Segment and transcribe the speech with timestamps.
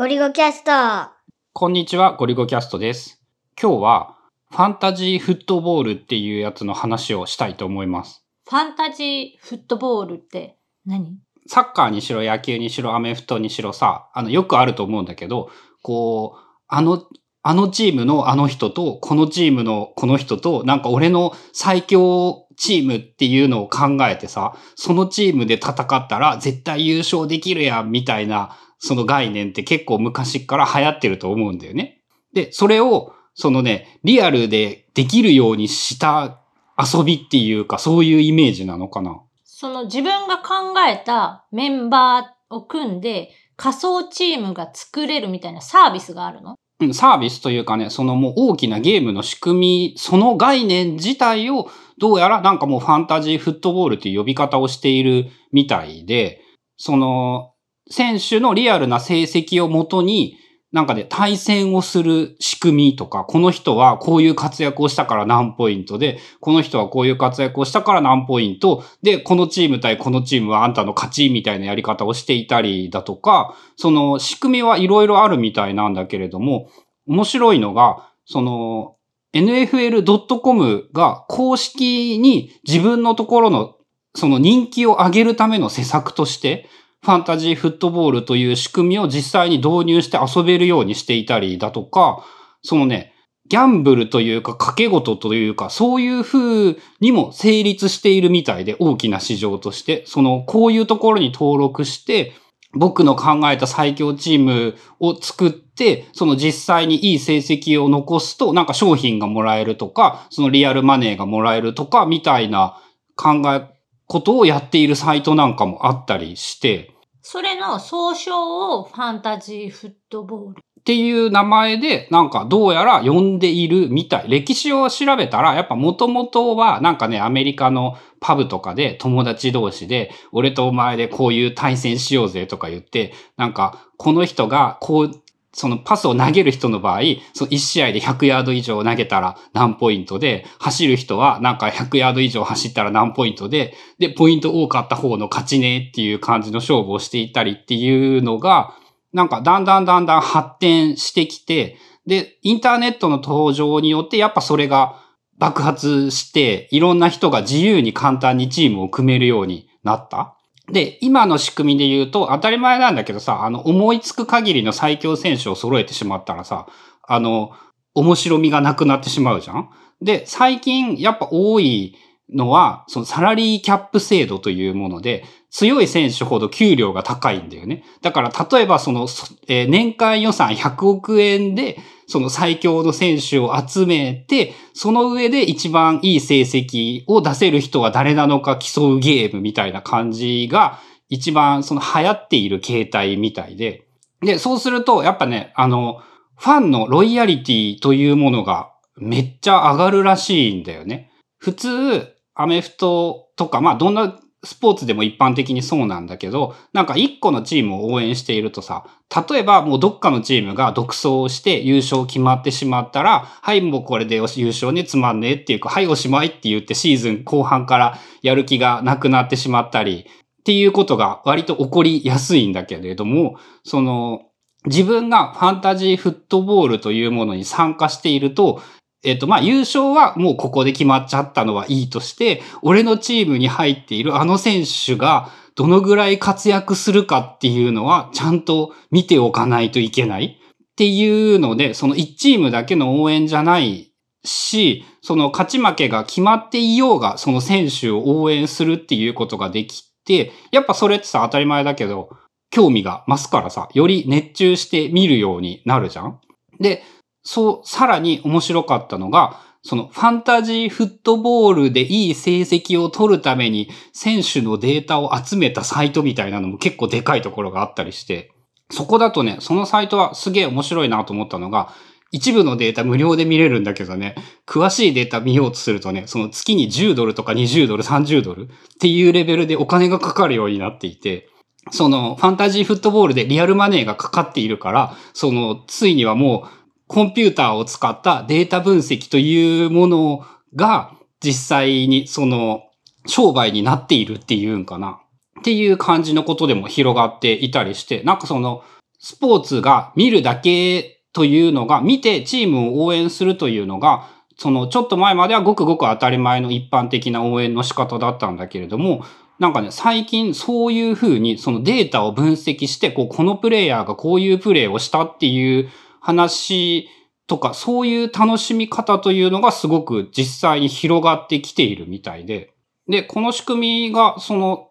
[0.00, 1.12] ゴリゴキャスト。
[1.52, 3.22] こんにちは、ゴリゴキャストです。
[3.60, 4.16] 今日は、
[4.50, 8.24] ファンタジーフットボールっていうやつの話をしたいと思います。
[8.48, 11.18] ファンタジーフットボールって何？
[11.46, 15.50] サッカーにしろ野球にしろアメフトにしろさ、あの、よくあると思うんだけど、
[15.82, 17.04] こう、あの、
[17.42, 32.00] あのチームのあの人と、このチームのこの人と、なんか俺の最強チームっていうのを考えてさ、そのチームで戦ったら絶対優勝できるやんみたいな、その概念って結構昔から流行ってると思うんだよね。
[32.32, 36.40] で、それを、そのね、リアルでできるようにした
[36.76, 39.20] 遊びっていうか、そういうイメージなのかな？
[39.44, 46.56] その自分が考えたメンバーを組んで仮想チームが作れるみたいなサービスがあるの？
[46.80, 51.68] うん、サービスというかね、そのもう大きなゲームの仕組み、その概念自体を
[51.98, 56.40] どうやらなんかもうファンタジーフットボールという呼び方をしているみたいで、
[56.78, 57.52] その
[57.90, 60.36] 選手のリアルな成績をもとに、
[60.72, 76.70] なんかね、対戦をする仕組みとか、この人はこういう活躍をしたから何ポイントで、この人はこういう活躍をしたから何ポイント、で、このチーム対このチームはあんたの勝ちみたいなやり方をしていたりだとか、その仕組みはいろいろあるみたいなんだけれども、
[77.08, 78.94] 面白いのが、その、
[79.34, 83.76] NFL.com が公式に自分のところの
[84.14, 86.68] その人気を上げるための施策として、
[87.02, 92.24] ファンタジーフットボールという仕組みを実際に導入して遊べるようにしていたりだとか、
[92.62, 93.14] そのね、
[93.48, 102.34] ギャンブルというか掛け事というか、そういう風にも成立しているみたいで、大きな市場として、その、こういうところに登録して、
[102.74, 112.80] 僕の考えた最強チームを作って、その実際にいい成績を残すと、なんか商品がもらえるとか、そのリアルマネーがもらえるとか、みたいな
[113.16, 113.66] 考え
[114.06, 116.89] ことをやっているサイトなんかもあったりして、
[117.22, 120.60] それの総称をファンタジーフットボール。
[120.80, 124.28] っていう名前で、なんかどうやら呼んでいるみたい。
[124.28, 135.10] 歴史を調べたら、やっぱ元々は、なんかね、アメリカのパブとかで友達同士で、俺とお前でこういう対戦しようぜとか言って、なんか、この人がこう、
[135.52, 137.00] そのパスを投げる人の場合、
[137.34, 148.74] その1試合で100ヤード以上投げたら何ポイントで、走る人はなんか100ヤード以上走ったら何ポイントで、で、ポイント多かった方の勝ちねっていう感じの勝負をしていたりっていうのが、
[149.12, 155.02] なんかだんだんだんだん発展してきて、で、インターネットの登場によってやっぱそれが
[155.38, 160.36] 爆発して、いろんな人が自由に簡単にチームを組めるようになった。
[160.70, 166.66] で、今の仕組みで言うと当たり前なんだけどさ、あの、思いつく限りの最強選手を揃えてしまったらさ、
[167.06, 167.52] あの、
[167.94, 169.70] 面白みがなくなってしまうじゃん。
[170.00, 171.96] で、最近やっぱ多い
[172.34, 177.84] のは、そのサラリーキャップ制度というもので、強い選手ほど給料が高いんだよね。
[178.02, 179.08] だから例えばその、
[179.48, 193.86] えー年間予算100億円で、その最強の選手を集めて、その上で一番いい成績を出せる人は誰なのか競うゲームみたいな感じが、一番その流行っている形態みたいで。
[194.22, 196.02] で、そうすると、やっぱね、あの、
[196.36, 201.10] ファンのロイヤリティというものがめっちゃ上がるらしいんだよね。
[201.38, 202.08] 普通、
[202.42, 208.84] アメフトとか、まあどんなスポーツでも一般的にそうなんだけど、なんか一個のチームを応援しているとさ、
[209.28, 220.06] 例えばもうどっかのチームが独走して優勝決まってしまったら、はい、もうこれで優勝ね、つまんねえっていうか、はい、おしまいって言ってシーズン後半からやる気がなくなってしまったり、
[220.40, 224.22] っていうことが割と起こりやすいんだけれども、その、
[224.66, 228.62] 自分がファンタジーフットボールというものに参加していると、
[229.02, 243.92] えっと、まあ、優勝はもうここで決まっちゃったのはいいとして、俺のチームに入っているあの選手がどのぐらい活躍するかっていうのはちゃんと見ておかないといけないっていうので、その1チームだけの応援じゃない
[244.24, 252.10] し、その勝ち負けが決まっていようが、その選手を応援するっていうことができて、やっぱそれってさ、当たり前だけど、
[252.50, 256.20] 興味が増すからさ、より熱中して見るようになるじゃん。
[256.58, 256.82] で、
[257.22, 268.32] そう、さらに面白かったのが、そのファンタジーフットボールでいい成績を取るために選手のデータを集めたサイトみたいなのも結構でかいところがあったりして、
[268.70, 271.74] そこだとね、そのサイトはすげえ面白いなと思ったのが、
[272.12, 274.14] 一部のデータ無料で見れるんだけどね、
[274.46, 278.48] 詳しいデータ見ようとするとね、その月に10ドルとか20ドル、30ドルっ
[278.80, 281.28] ていうレベルでお金がかかるようになっていて、
[281.70, 286.59] そのファンタジーフットボールでリアルマネーがかかっているから、そのついにはもう
[286.90, 290.26] コンピューターを使ったデータ分析というもの
[290.56, 290.90] が
[291.22, 292.64] 実際にその
[293.06, 295.00] 商売になっているっていうんかな。
[295.38, 298.64] っていう感じのことでも広がっていたりして、なんかその
[298.98, 309.04] スポーツが見るだけというのが、見てチームを応援するというのが、そのちょっと前まではごくごく当たり前の一般的な応援の仕方だったんだけれども、
[309.38, 315.70] なんかね、最近そういうふうにそのデータを分析して、こう、このプレイヤーがこういうプレイをしたっていう
[316.00, 316.88] 話
[317.26, 322.52] とか、そういう楽しみ方というのがすごく実際に広がってきているみたいで。
[322.88, 324.70] で、この仕組みが、その、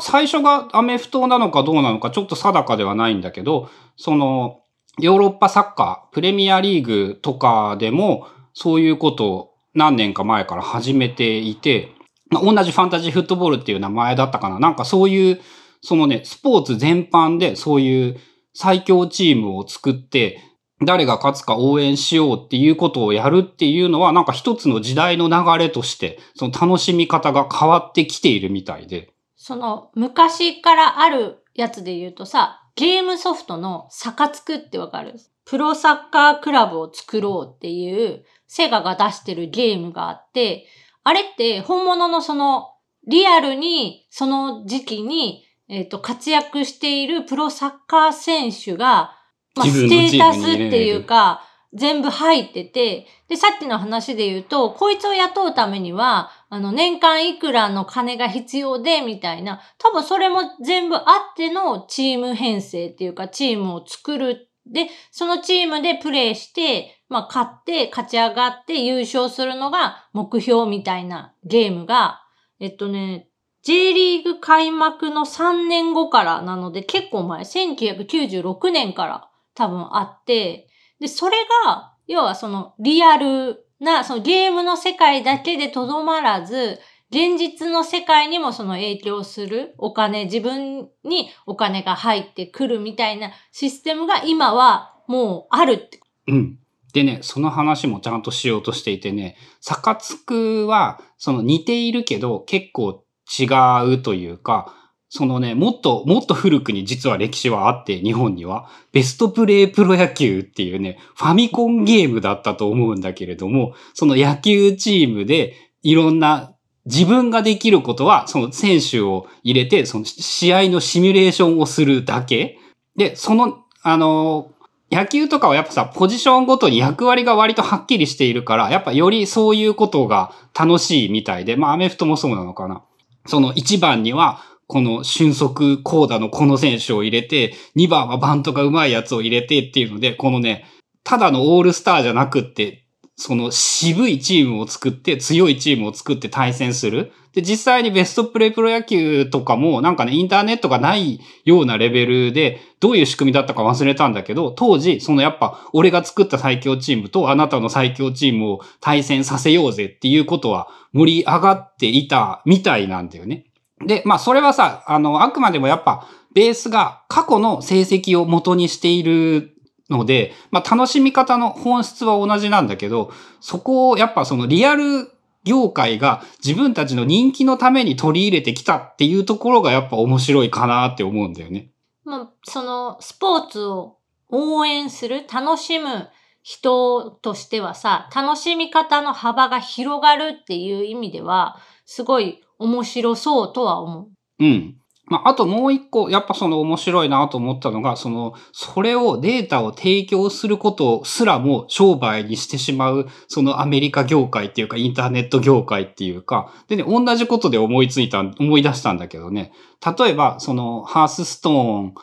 [0.00, 4.60] 最初がアメフトなのかどうなのかちょっと定かではないんだけど、その、
[4.98, 11.94] ヨーロッパサッカー、プレミアリーグとかでも、そういうことを何年か前から始めていて、
[12.30, 14.58] まあ、同じファンタジーフットボールっていう名前だったかな。
[14.58, 15.40] なんかそういう、
[15.82, 18.16] そのね、スポーツ全般でそういう
[18.54, 20.40] 最強チームを作って、
[20.84, 29.12] 誰が勝つか応援しようっていうことをやるっていうのは、なんか一つの時代の流れとして、その楽しみ方が変わってきているみたいで。
[29.36, 35.16] その、昔からあるやつで言うとさ、ゲームソフトのサカツクってわかる？
[35.44, 40.66] プロサッカークラブを作ろうっていう、セガが出してるゲームがあって、
[41.04, 42.68] あれって本物のその
[43.08, 49.16] リアルにその時期に、えっ、ー、と活躍しているプロサッカー選手が、
[49.54, 51.42] まあ、ステータスっていうか、
[51.74, 64.48] 全部入ってて、で、さっきの話で言うと、こいつを雇うためには、あの、年間いくらの金が必要で、みたいな、多分それも全部あってのチーム編成っていうか、チームを作る。
[64.66, 72.20] で、そのチームでプレイして、まあ、勝って、勝ち上がって優勝するのが目標みたいなゲームが、
[72.60, 73.28] えっとね、
[73.62, 80.68] J リーグ開幕の3年後からなので結構前、1996年から多分あって、
[81.00, 86.78] で、それが、要はそのリアルな、そのゲームの世界だけでとどまらず、
[87.10, 96.00] 現実の世界にもその影響するお金、自分にお金が入ってくるみたいなシステムが今はもうあるって。
[96.28, 96.58] うん。
[96.94, 103.04] でね、その話もちゃんとしようとしていてね、サカツクは、その似ているけど結構
[103.38, 103.46] 違
[103.94, 104.74] うというか、
[105.14, 116.54] そのね、もっと、もっと古くに実は歴史はあって、日本には、ベストプレイプロ野球っていうね、ファミコンゲームだったと思うんだけれども、その野球チームでいろんな
[116.86, 122.58] 自分ができることは、その選手を入れて、その試合のシミュレーションをするだけ。
[122.96, 124.52] で、その、あの、
[124.90, 132.82] 野球とかはやっぱさ、ポジションごとに役割が割とはっきりしているから、やっぱよりそういうことが楽しいみたいで、まあアメフトもそうなのかな。
[133.26, 134.42] その1番には、
[134.72, 140.64] この俊足コーダのこの選手を入れて、2番はバントが上手いやつを入れてっていうので、このね、
[141.04, 147.12] ただのオールスターじゃなくって、その渋いチームを作って、強いチームを作って対戦する。
[147.34, 163.51] で、実際にベストプレイプロ野球とかも、なんかね、インターネットがないようなレベルで、どういう仕組みだったか忘れたんだけど、当時、そのやっぱ、俺が作った最強チームとあなたの最強チームを対戦させようぜっていうことは盛り上がっていたみたいなんだよね。
[163.86, 169.52] で、まあ、それはさ、あの、あくまでもやっぱ、ベースが過去の成績を元にしている
[169.90, 175.10] ので、まあ楽しみ方の本質は同じなんだけど、そこをやっぱそのリアル
[175.44, 181.70] 業界が自分たちの人気のために取り入れてきたっていうところがやっぱ面白いかなって思うんだよね。
[182.04, 183.98] まあ、そのスポーツを
[184.28, 186.08] 応援する、楽しむ
[186.42, 194.08] 人としてはさ、楽しみ方の幅が広がるっていう意味では、すごい面白そうとは思
[194.40, 194.44] う。
[194.44, 194.76] うん。
[195.06, 209.52] まあ、あともう一個、やっぱその面白いなと思ったのが、その、それをデータを提供することすらも商売にしてしまう、そのアメリカ業界っていうか、インターネット業界っていうか、でね、同じことで思いついた、思い出したんだけどね、
[209.84, 211.94] 例えば、その、ハースストーン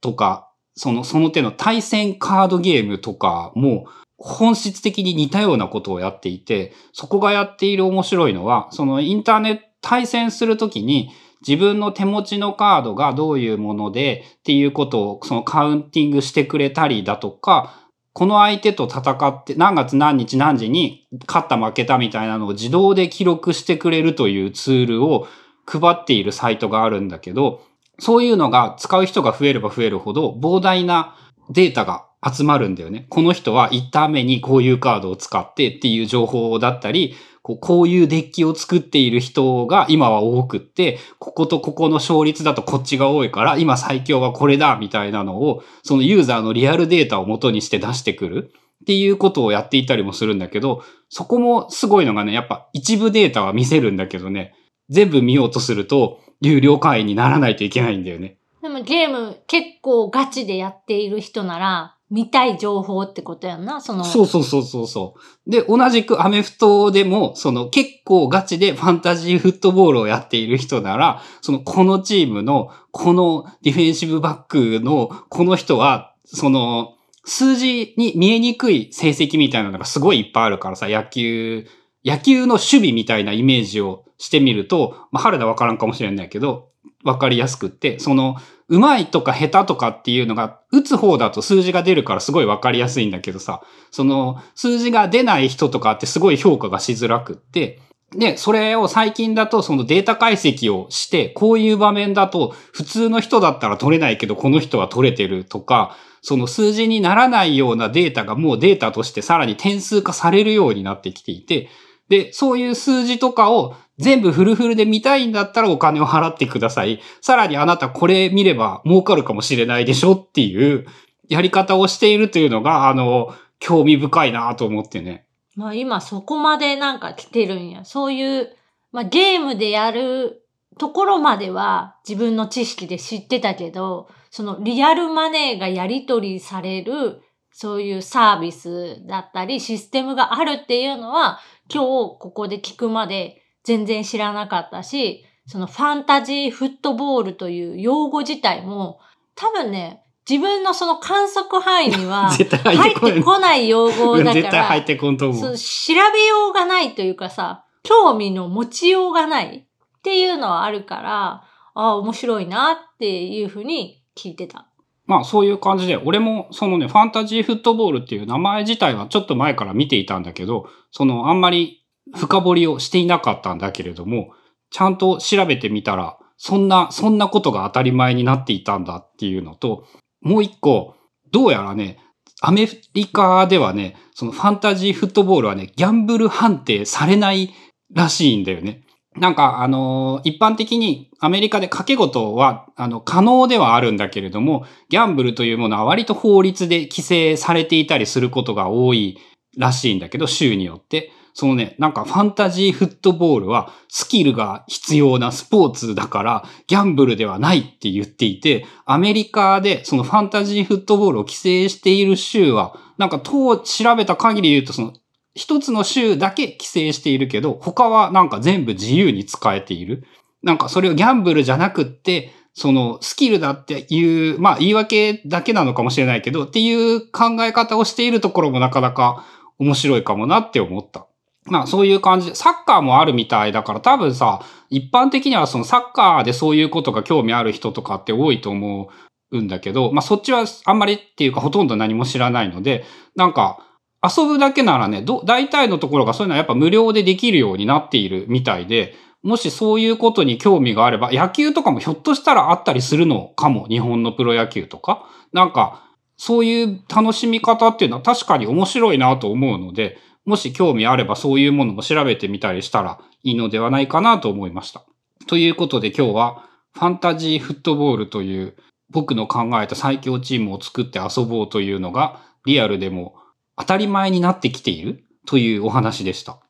[0.00, 3.86] とか、その、その手の対戦カードゲームとかも、
[4.18, 11.10] 本質的に似たようなことをやっていて、そこがやっている面白いのは、そのインターネット対戦するときに、
[11.46, 25.28] 自分の手持ちのカードがどういうものでっていうことをそのカウンティングしてくれたりだとか、この相手と戦って何月何日何時に勝った負けたみたいなのを自動で記録してくれるというツールを
[25.64, 27.62] 配っているサイトがあるんだけど、
[28.00, 31.16] そういうのが使う人が増えれば増えるほど膨大な
[31.50, 33.06] データが集まるんだよね。
[33.10, 54.54] この人は1ターン目にこういうカードを使ってっていう情報だったり、こうこういうデッキを作っている人が今は多くって、こことここの勝率だとこっちが多いから、今最強はこれだみたいなのを、そのユーザーのリアルデータを元にして出してくるっていうことをやっていたりもするんだけど、そこもすごいのがね、やっぱ一部データは見せるんだけどね、
[54.88, 58.38] 全部見ようとすると、有料会員にならないといけないんだよね。
[58.62, 64.04] でもゲーム結構ガチでやっている人なら、見たい情報ってことやんな、その。
[64.04, 65.14] そうそうそうそうそ
[65.46, 65.50] う。
[65.50, 81.66] で、同じくアメフトでも、その結構ガチでファンタジーフットボールをやっている人なら、そのこのチームのこのディフェンシブバックのこの人は、その数字に見えにくい成績みたいなのがすごいいっぱいあるからさ、野球、
[82.04, 86.67] 野球の守備みたいなイメージをしてみると、まあ、春田わからんかもしれないけど、
[87.08, 88.36] わかりやすくって、その、
[88.68, 97.80] うまいとか下手とかっていうのが、打つ方だと数字が出るからすごいわかりやすいんだけどさ、その、数字が出ない人とかってすごい評価がしづらくって、
[98.12, 111.68] で、それを最近だとそのデータ解析をして、こういう場面だと普通の人だったら取れないけど、この人は取れてるとか、その数字にならないようなデータがもうデータとしてさらに点数化されるようになってきていて、
[112.08, 117.00] で、そういう数字とかを全部フルフルで見たいんだったらお金を払ってください。
[117.20, 120.86] さらにあなたこれ見れば儲かるかもしれないでしょっていう
[121.28, 125.26] やり方をしているというのが、あの、興味深いなと思ってね。
[125.56, 127.84] まあ今そこまでなんか来てるんや。
[127.84, 128.56] そういう、
[128.92, 130.44] まあゲームでやる
[130.78, 141.40] ところまでは自分の知識で知ってたけど、そのリアルマネーがやり取りされる、そういうサービスだったりシステムがあるっていうのは、
[141.72, 148.98] 今日ここで聞くまで全然知らなかったし、そのファンタジーフットボールという用語自体も、
[149.34, 153.68] 多分ね、自分のその観測範囲には 入ってこない。
[153.68, 155.38] 用語だから、絶対入ってこんと思う。
[155.38, 161.42] そう調べようがないというかさ、興味の持ちようがないっていうのはあるから、あ
[161.74, 164.66] あ、面白いなっていうふうに聞いてた。
[165.04, 171.84] まあそういう感じで、俺もそのね、ファンタジーフットボールっていう名前自体はちょっと前から見ていたんだけど、そのあんまり
[172.16, 174.30] 深掘りをしていなかったんだけれども、
[174.70, 179.86] ちゃんと調べてみたら、そんな、そんなことが当たり前になっていたんだっていうのと、
[180.20, 180.94] もう一個、
[181.32, 181.98] どうやらね、
[182.40, 187.52] アメリカではね、そのファンタジーフットボールはね、ギャンブル判定されない
[187.92, 188.84] らしいんだよね。
[189.16, 199.18] なんか、あのー一般的にアメリカで掛け事は、あの、可能ではあるんだけれども、ギャンブルというものは割と法律で規制されていたりすることが多い
[199.58, 201.12] らしいんだけど、州によって。
[201.34, 214.94] そのね、なんかファンタジーフットボールはスキルが必要なスポーツだから、ギャンブルではないって言っていて、アメリカでそのファンタジーフットボールを規制している州は、なんか当調べた限り言うと、その
[215.34, 220.02] 一つの州だけ規制しているけど、他はなんか全部自由に使えている。
[220.42, 229.24] なんかそれをギャンブルじゃなくって、そのスキルだっていう、まあ言い訳だけなのかもしれないけど、っていう考え方をしているところもなかなか
[229.58, 231.06] 面白いかもなって思った。
[231.46, 238.90] まあそういう感じで、サッカーもあるみたいだから多分さ、一般的にはそのサッカーでそういうことが興味ある人とかって多いと思
[239.30, 242.84] うんだけど、まあそっちはあんまりっていうかほとんど何も知らないので、
[243.16, 243.58] なんか
[244.02, 253.66] 遊ぶだけならね、大体のところがそういうのはやっぱ無料でできるようになっているみたいで、もしそういうことに興味があれば、野球とかもひょっとしたらあったりするのかも。
[253.66, 255.08] 日本のプロ野球とか。
[255.32, 255.87] なんか、
[256.18, 259.96] そういう楽しみ方っていうのは確かに面白いなと思うので、
[260.26, 264.84] もし興味あればそういうものも調べてみたりしたらいいのではないかなと思いました。
[265.26, 266.44] ということで今日は
[266.74, 268.54] ファンタジーフットボールという
[268.90, 273.14] 僕の考えた最強チームを作って遊ぼうというのがリアルでも
[273.56, 276.40] 当たり前になってきているというお話でした。